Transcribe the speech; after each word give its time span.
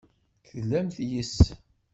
Teglamt 0.47 0.97
yes-s. 1.09 1.39